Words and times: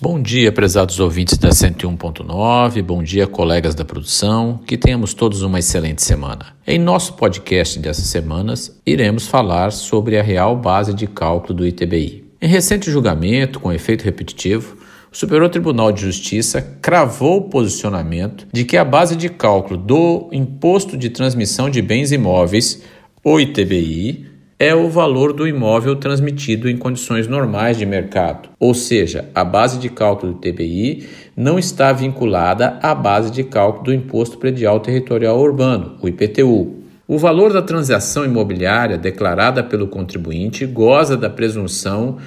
Bom 0.00 0.20
dia, 0.20 0.50
prezados 0.50 0.98
ouvintes 0.98 1.38
da 1.38 1.50
101.9, 1.50 2.82
bom 2.82 3.00
dia, 3.00 3.28
colegas 3.28 3.76
da 3.76 3.84
produção, 3.84 4.58
que 4.66 4.76
tenhamos 4.76 5.14
todos 5.14 5.42
uma 5.42 5.60
excelente 5.60 6.02
semana. 6.02 6.46
Em 6.66 6.80
nosso 6.80 7.12
podcast 7.12 7.78
dessas 7.78 8.06
semanas, 8.06 8.76
iremos 8.84 9.28
falar 9.28 9.70
sobre 9.70 10.18
a 10.18 10.22
real 10.22 10.56
base 10.56 10.92
de 10.92 11.06
cálculo 11.06 11.54
do 11.54 11.64
ITBI. 11.64 12.24
Em 12.42 12.48
recente 12.48 12.90
julgamento, 12.90 13.60
com 13.60 13.72
efeito 13.72 14.02
repetitivo, 14.02 14.76
o 15.12 15.16
Superior 15.16 15.48
Tribunal 15.48 15.92
de 15.92 16.02
Justiça 16.02 16.60
cravou 16.82 17.36
o 17.36 17.48
posicionamento 17.48 18.48
de 18.52 18.64
que 18.64 18.76
a 18.76 18.84
base 18.84 19.14
de 19.14 19.28
cálculo 19.28 19.78
do 19.78 20.28
Imposto 20.32 20.96
de 20.96 21.08
Transmissão 21.08 21.70
de 21.70 21.80
Bens 21.80 22.10
Imóveis, 22.10 22.82
o 23.22 23.38
ITBI, 23.38 24.33
é 24.58 24.74
o 24.74 24.88
valor 24.88 25.32
do 25.32 25.48
imóvel 25.48 25.96
transmitido 25.96 26.68
em 26.68 26.76
condições 26.76 27.26
normais 27.26 27.76
de 27.76 27.84
mercado, 27.84 28.48
ou 28.58 28.72
seja, 28.72 29.28
a 29.34 29.44
base 29.44 29.78
de 29.78 29.88
cálculo 29.88 30.32
do 30.32 30.38
TBI 30.38 31.08
não 31.36 31.58
está 31.58 31.92
vinculada 31.92 32.78
à 32.80 32.94
base 32.94 33.30
de 33.30 33.42
cálculo 33.42 33.84
do 33.84 33.94
Imposto 33.94 34.38
Predial 34.38 34.78
Territorial 34.80 35.38
Urbano, 35.38 35.96
o 36.00 36.08
IPTU. 36.08 36.84
O 37.06 37.18
valor 37.18 37.52
da 37.52 37.60
transação 37.60 38.24
imobiliária 38.24 38.96
declarada 38.96 39.62
pelo 39.62 39.88
contribuinte 39.88 40.64
goza 40.64 41.16
da 41.16 41.28
presunção 41.28 42.18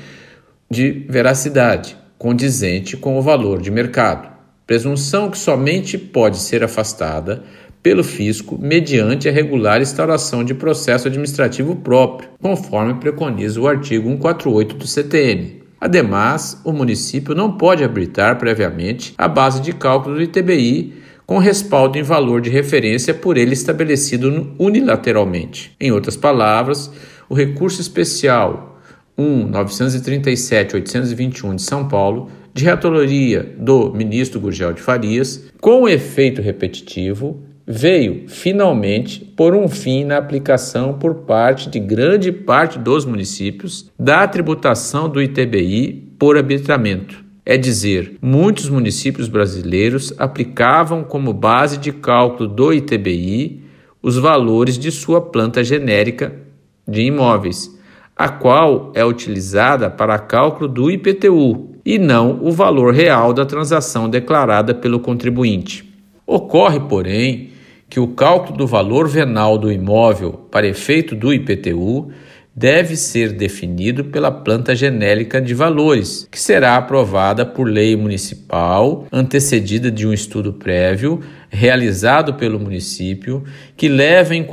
de 0.69 1.05
veracidade, 1.09 1.97
condizente 2.17 2.97
com 2.97 3.17
o 3.17 3.21
valor 3.21 3.61
de 3.61 3.71
mercado, 3.71 4.29
presunção 4.67 5.31
que 5.31 5.37
somente 5.37 5.97
pode 5.97 6.37
ser 6.37 6.63
afastada 6.63 7.43
pelo 7.81 8.03
fisco 8.03 8.57
mediante 8.61 9.29
a 9.29 9.31
regular 9.31 9.81
instauração 9.81 10.43
de 10.43 10.53
processo 10.53 11.07
administrativo 11.07 11.75
próprio, 11.75 12.29
conforme 12.41 12.95
preconiza 12.95 13.59
o 13.59 13.67
artigo 13.67 14.09
148 14.09 14.75
do 14.75 14.87
CTN. 14.87 15.61
Ademais, 15.79 16.59
o 16.65 16.73
município 16.73 17.35
não 17.35 17.51
pode 17.51 17.83
habilitar 17.83 18.37
previamente 18.37 19.13
a 19.17 19.27
base 19.27 19.61
de 19.61 19.73
cálculo 19.73 20.15
do 20.15 20.23
ITBI 20.23 20.93
com 21.25 21.37
respaldo 21.37 21.97
em 21.97 22.03
valor 22.03 22.41
de 22.41 22.49
referência 22.49 23.13
por 23.13 23.37
ele 23.37 23.53
estabelecido 23.53 24.55
unilateralmente. 24.57 25.75
Em 25.79 25.91
outras 25.91 26.15
palavras, 26.15 26.89
o 27.29 27.35
recurso 27.35 27.81
especial 27.81 28.79
1.937.821 29.19 31.55
de 31.55 31.61
São 31.61 31.87
Paulo, 31.87 32.31
de 32.53 32.63
reatoria 32.63 33.55
do 33.57 33.93
ministro 33.93 34.39
Gurgel 34.39 34.73
de 34.73 34.81
Farias, 34.81 35.51
com 35.59 35.87
efeito 35.87 36.41
repetitivo, 36.41 37.43
veio 37.69 38.29
finalmente 38.29 39.19
por 39.19 39.53
um 39.53 39.67
fim 39.67 40.05
na 40.05 40.17
aplicação 40.17 40.93
por 40.93 41.15
parte 41.15 41.69
de 41.69 41.81
grande 41.81 42.31
parte 42.31 42.79
dos 42.79 43.03
municípios 43.03 43.91
da 43.99 44.25
tributação 44.25 45.09
do 45.09 45.21
ITBI 45.21 46.13
por 46.17 46.37
arbitramento. 46.37 47.25
É 47.45 47.57
dizer, 47.57 48.17
muitos 48.21 48.69
municípios 48.69 49.27
brasileiros 49.27 50.13
aplicavam 50.17 51.03
como 51.03 51.33
base 51.33 51.77
de 51.77 51.91
cálculo 51.91 52.47
do 52.47 52.73
ITBI 52.73 53.63
os 54.01 54.17
valores 54.17 54.77
de 54.77 54.89
sua 54.89 55.19
planta 55.19 55.61
genérica 55.61 56.33
de 56.87 57.01
imóveis, 57.01 57.77
a 58.15 58.29
qual 58.29 58.93
é 58.95 59.03
utilizada 59.03 59.89
para 59.89 60.17
cálculo 60.17 60.69
do 60.69 60.89
IPTU 60.89 61.75
e 61.85 61.99
não 61.99 62.39
o 62.41 62.51
valor 62.51 62.93
real 62.93 63.33
da 63.33 63.45
transação 63.45 64.09
declarada 64.09 64.73
pelo 64.73 64.99
contribuinte. 64.99 65.85
Ocorre, 66.25 66.79
porém, 66.81 67.56
que 67.89 67.99
o 67.99 68.07
cálculo 68.09 68.57
do 68.57 68.67
valor 68.67 69.07
venal 69.07 69.57
do 69.57 69.71
imóvel 69.71 70.33
para 70.51 70.67
efeito 70.67 71.15
do 71.15 71.33
IPTU 71.33 72.11
deve 72.57 72.95
ser 72.95 73.33
definido 73.33 74.05
pela 74.05 74.31
planta 74.31 74.75
genérica 74.75 75.39
de 75.39 75.53
valores, 75.53 76.27
que 76.31 76.39
será 76.39 76.75
aprovada 76.75 77.45
por 77.45 77.65
lei 77.69 77.95
municipal, 77.95 79.05
antecedida 79.11 79.91
de 79.91 80.07
um 80.07 80.11
estudo 80.11 80.51
prévio 80.53 81.21
realizado 81.49 82.33
pelo 82.33 82.59
município, 82.59 83.43
que 83.75 83.87
leva 83.87 84.35
em 84.35 84.43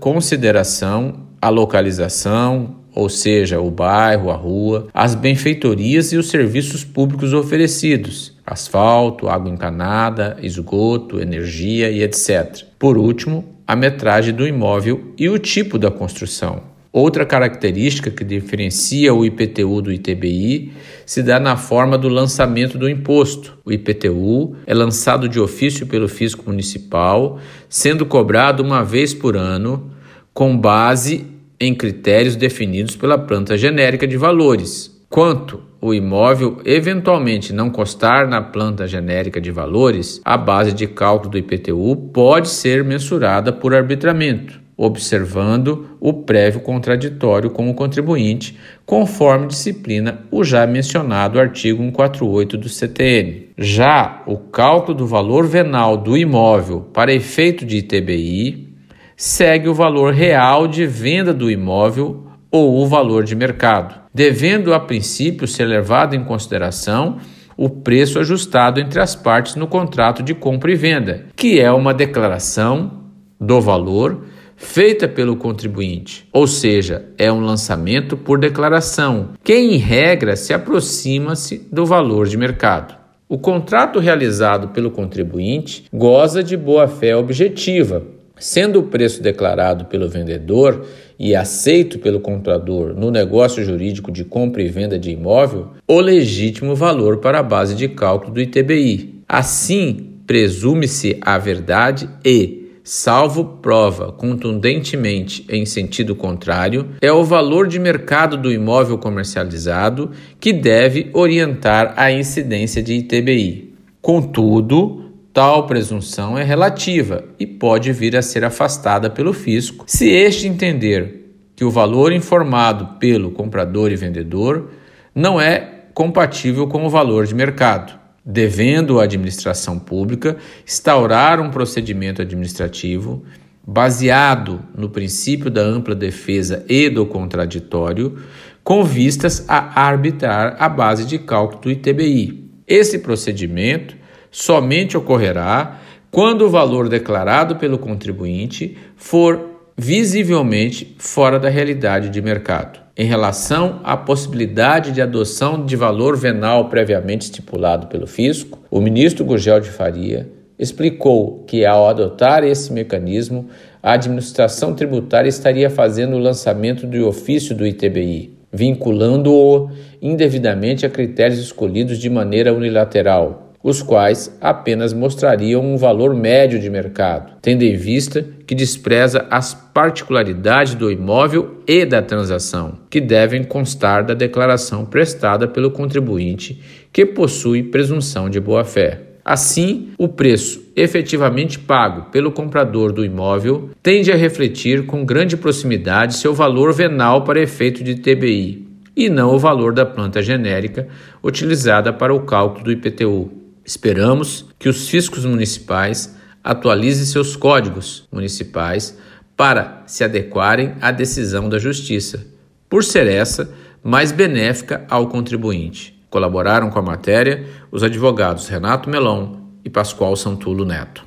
consideração 0.00 1.28
a 1.40 1.48
localização, 1.48 2.82
ou 2.94 3.08
seja, 3.08 3.60
o 3.60 3.70
bairro, 3.70 4.30
a 4.30 4.36
rua, 4.36 4.88
as 4.92 5.14
benfeitorias 5.14 6.12
e 6.12 6.16
os 6.16 6.28
serviços 6.28 6.84
públicos 6.84 7.32
oferecidos, 7.32 8.31
asfalto, 8.46 9.28
água 9.28 9.50
encanada, 9.50 10.36
esgoto, 10.42 11.20
energia 11.20 11.90
e 11.90 12.02
etc. 12.02 12.64
Por 12.78 12.98
último, 12.98 13.44
a 13.66 13.76
metragem 13.76 14.34
do 14.34 14.46
imóvel 14.46 15.14
e 15.16 15.28
o 15.28 15.38
tipo 15.38 15.78
da 15.78 15.90
construção. 15.90 16.72
Outra 16.92 17.24
característica 17.24 18.10
que 18.10 18.22
diferencia 18.22 19.14
o 19.14 19.24
IPTU 19.24 19.80
do 19.80 19.90
ITBI 19.90 20.72
se 21.06 21.22
dá 21.22 21.40
na 21.40 21.56
forma 21.56 21.96
do 21.96 22.06
lançamento 22.06 22.76
do 22.76 22.86
imposto. 22.86 23.56
O 23.64 23.72
IPTU 23.72 24.56
é 24.66 24.74
lançado 24.74 25.26
de 25.26 25.40
ofício 25.40 25.86
pelo 25.86 26.06
fisco 26.06 26.44
municipal, 26.46 27.38
sendo 27.66 28.04
cobrado 28.04 28.62
uma 28.62 28.84
vez 28.84 29.14
por 29.14 29.38
ano, 29.38 29.90
com 30.34 30.54
base 30.54 31.26
em 31.58 31.74
critérios 31.74 32.36
definidos 32.36 32.94
pela 32.94 33.16
planta 33.16 33.56
genérica 33.56 34.06
de 34.06 34.18
valores. 34.18 34.90
Quanto 35.08 35.62
o 35.82 35.92
imóvel 35.92 36.58
eventualmente 36.64 37.52
não 37.52 37.68
constar 37.68 38.28
na 38.28 38.40
planta 38.40 38.86
genérica 38.86 39.40
de 39.40 39.50
valores, 39.50 40.20
a 40.24 40.36
base 40.36 40.72
de 40.72 40.86
cálculo 40.86 41.32
do 41.32 41.38
IPTU 41.38 41.96
pode 42.14 42.48
ser 42.48 42.84
mensurada 42.84 43.52
por 43.52 43.74
arbitramento, 43.74 44.60
observando 44.76 45.96
o 45.98 46.12
prévio 46.12 46.60
contraditório 46.60 47.50
com 47.50 47.68
o 47.68 47.74
contribuinte, 47.74 48.56
conforme 48.86 49.48
disciplina 49.48 50.20
o 50.30 50.44
já 50.44 50.64
mencionado 50.68 51.40
artigo 51.40 51.82
148 51.82 52.56
do 52.56 52.68
CTN. 52.68 53.48
Já 53.58 54.22
o 54.24 54.36
cálculo 54.38 54.98
do 54.98 55.06
valor 55.06 55.48
venal 55.48 55.96
do 55.96 56.16
imóvel 56.16 56.82
para 56.92 57.12
efeito 57.12 57.66
de 57.66 57.78
ITBI 57.78 58.72
segue 59.16 59.68
o 59.68 59.74
valor 59.74 60.14
real 60.14 60.68
de 60.68 60.86
venda 60.86 61.34
do 61.34 61.50
imóvel 61.50 62.28
ou 62.52 62.82
o 62.82 62.86
valor 62.86 63.24
de 63.24 63.34
mercado, 63.34 64.01
devendo 64.14 64.74
a 64.74 64.80
princípio 64.80 65.46
ser 65.46 65.64
levado 65.64 66.14
em 66.14 66.24
consideração 66.24 67.18
o 67.56 67.68
preço 67.68 68.18
ajustado 68.18 68.80
entre 68.80 69.00
as 69.00 69.14
partes 69.14 69.54
no 69.54 69.66
contrato 69.66 70.22
de 70.22 70.34
compra 70.34 70.72
e 70.72 70.74
venda, 70.74 71.26
que 71.36 71.60
é 71.60 71.70
uma 71.70 71.94
declaração 71.94 73.02
do 73.40 73.60
valor 73.60 74.24
feita 74.56 75.08
pelo 75.08 75.36
contribuinte, 75.36 76.28
ou 76.32 76.46
seja, 76.46 77.06
é 77.18 77.32
um 77.32 77.40
lançamento 77.40 78.16
por 78.16 78.38
declaração, 78.38 79.30
que 79.42 79.54
em 79.54 79.76
regra 79.76 80.36
se 80.36 80.54
aproxima-se 80.54 81.66
do 81.70 81.84
valor 81.84 82.26
de 82.28 82.36
mercado. 82.36 82.94
O 83.28 83.38
contrato 83.38 83.98
realizado 83.98 84.68
pelo 84.68 84.90
contribuinte 84.90 85.84
goza 85.92 86.44
de 86.44 86.56
boa-fé 86.56 87.16
objetiva, 87.16 88.02
sendo 88.42 88.80
o 88.80 88.82
preço 88.82 89.22
declarado 89.22 89.84
pelo 89.84 90.08
vendedor 90.08 90.84
e 91.16 91.32
aceito 91.32 92.00
pelo 92.00 92.18
comprador 92.18 92.92
no 92.92 93.08
negócio 93.08 93.62
jurídico 93.64 94.10
de 94.10 94.24
compra 94.24 94.60
e 94.60 94.68
venda 94.68 94.98
de 94.98 95.12
imóvel 95.12 95.68
o 95.86 96.00
legítimo 96.00 96.74
valor 96.74 97.18
para 97.18 97.38
a 97.38 97.42
base 97.42 97.76
de 97.76 97.88
cálculo 97.88 98.34
do 98.34 98.40
ITBI. 98.40 99.22
Assim, 99.28 100.08
presume-se 100.26 101.18
a 101.20 101.38
verdade 101.38 102.08
e, 102.24 102.80
salvo 102.82 103.44
prova 103.62 104.10
contundentemente 104.10 105.46
em 105.48 105.64
sentido 105.64 106.16
contrário, 106.16 106.88
é 107.00 107.12
o 107.12 107.22
valor 107.22 107.68
de 107.68 107.78
mercado 107.78 108.36
do 108.36 108.50
imóvel 108.50 108.98
comercializado 108.98 110.10
que 110.40 110.52
deve 110.52 111.10
orientar 111.12 111.94
a 111.96 112.10
incidência 112.10 112.82
de 112.82 112.94
ITBI. 112.94 113.72
Contudo, 114.00 115.01
Tal 115.32 115.66
presunção 115.66 116.36
é 116.36 116.42
relativa 116.42 117.24
e 117.38 117.46
pode 117.46 117.90
vir 117.90 118.14
a 118.16 118.20
ser 118.20 118.44
afastada 118.44 119.08
pelo 119.08 119.32
fisco 119.32 119.86
se 119.88 120.10
este 120.10 120.46
entender 120.46 121.22
que 121.56 121.64
o 121.64 121.70
valor 121.70 122.12
informado 122.12 122.98
pelo 122.98 123.30
comprador 123.30 123.90
e 123.90 123.96
vendedor 123.96 124.70
não 125.14 125.40
é 125.40 125.86
compatível 125.94 126.66
com 126.66 126.84
o 126.84 126.90
valor 126.90 127.26
de 127.26 127.34
mercado, 127.34 127.98
devendo 128.22 129.00
a 129.00 129.04
administração 129.04 129.78
pública 129.78 130.36
instaurar 130.66 131.40
um 131.40 131.50
procedimento 131.50 132.20
administrativo 132.20 133.24
baseado 133.66 134.60
no 134.76 134.90
princípio 134.90 135.50
da 135.50 135.62
ampla 135.62 135.94
defesa 135.94 136.62
e 136.68 136.90
do 136.90 137.06
contraditório, 137.06 138.18
com 138.62 138.84
vistas 138.84 139.46
a 139.48 139.80
arbitrar 139.82 140.56
a 140.58 140.68
base 140.68 141.06
de 141.06 141.18
cálculo 141.18 141.62
do 141.62 141.70
ITBI. 141.70 142.50
Esse 142.66 142.98
procedimento 142.98 144.01
somente 144.32 144.96
ocorrerá 144.96 145.78
quando 146.10 146.42
o 146.42 146.50
valor 146.50 146.88
declarado 146.88 147.56
pelo 147.56 147.78
contribuinte 147.78 148.76
for 148.96 149.50
visivelmente 149.76 150.94
fora 150.98 151.38
da 151.38 151.48
realidade 151.48 152.08
de 152.08 152.20
mercado. 152.20 152.80
Em 152.96 153.06
relação 153.06 153.80
à 153.84 153.96
possibilidade 153.96 154.92
de 154.92 155.00
adoção 155.00 155.64
de 155.64 155.76
valor 155.76 156.16
venal 156.16 156.68
previamente 156.68 157.22
estipulado 157.22 157.86
pelo 157.86 158.06
fisco, 158.06 158.58
o 158.70 158.80
ministro 158.80 159.24
Gurgel 159.24 159.60
de 159.60 159.70
Faria 159.70 160.30
explicou 160.58 161.42
que, 161.46 161.64
ao 161.64 161.88
adotar 161.88 162.44
esse 162.44 162.72
mecanismo, 162.72 163.48
a 163.82 163.94
administração 163.94 164.74
tributária 164.74 165.28
estaria 165.28 165.70
fazendo 165.70 166.16
o 166.16 166.20
lançamento 166.20 166.86
do 166.86 167.06
ofício 167.06 167.54
do 167.54 167.66
ITBI, 167.66 168.36
vinculando-o 168.52 169.70
indevidamente 170.00 170.84
a 170.84 170.90
critérios 170.90 171.40
escolhidos 171.40 171.98
de 171.98 172.10
maneira 172.10 172.52
unilateral, 172.52 173.51
os 173.62 173.82
quais 173.82 174.36
apenas 174.40 174.92
mostrariam 174.92 175.62
um 175.62 175.76
valor 175.76 176.14
médio 176.14 176.58
de 176.58 176.68
mercado, 176.68 177.34
tendo 177.40 177.62
em 177.62 177.76
vista 177.76 178.26
que 178.46 178.54
despreza 178.54 179.26
as 179.30 179.54
particularidades 179.54 180.74
do 180.74 180.90
imóvel 180.90 181.62
e 181.66 181.84
da 181.84 182.02
transação, 182.02 182.78
que 182.90 183.00
devem 183.00 183.44
constar 183.44 184.04
da 184.04 184.14
declaração 184.14 184.84
prestada 184.84 185.46
pelo 185.46 185.70
contribuinte, 185.70 186.60
que 186.92 187.06
possui 187.06 187.62
presunção 187.62 188.28
de 188.28 188.40
boa-fé. 188.40 189.00
Assim, 189.24 189.90
o 189.96 190.08
preço 190.08 190.60
efetivamente 190.74 191.58
pago 191.58 192.10
pelo 192.10 192.32
comprador 192.32 192.92
do 192.92 193.04
imóvel 193.04 193.70
tende 193.80 194.10
a 194.10 194.16
refletir 194.16 194.84
com 194.84 195.04
grande 195.04 195.36
proximidade 195.36 196.16
seu 196.16 196.34
valor 196.34 196.72
venal 196.72 197.22
para 197.22 197.40
efeito 197.40 197.84
de 197.84 197.94
TBI, 197.94 198.66
e 198.96 199.08
não 199.08 199.34
o 199.34 199.38
valor 199.38 199.72
da 199.72 199.86
planta 199.86 200.20
genérica 200.20 200.88
utilizada 201.22 201.92
para 201.92 202.12
o 202.12 202.22
cálculo 202.22 202.64
do 202.64 202.72
IPTU. 202.72 203.41
Esperamos 203.64 204.46
que 204.58 204.68
os 204.68 204.88
fiscos 204.88 205.24
municipais 205.24 206.16
atualizem 206.42 207.04
seus 207.04 207.36
códigos 207.36 208.08
municipais 208.10 208.98
para 209.36 209.82
se 209.86 210.02
adequarem 210.02 210.74
à 210.80 210.90
decisão 210.90 211.48
da 211.48 211.58
Justiça, 211.58 212.26
por 212.68 212.82
ser 212.82 213.06
essa 213.06 213.52
mais 213.82 214.12
benéfica 214.12 214.84
ao 214.88 215.08
contribuinte. 215.08 216.00
Colaboraram 216.10 216.70
com 216.70 216.78
a 216.78 216.82
matéria 216.82 217.46
os 217.70 217.82
advogados 217.82 218.48
Renato 218.48 218.90
Melon 218.90 219.36
e 219.64 219.70
Pascoal 219.70 220.14
Santulo 220.16 220.64
Neto. 220.64 221.06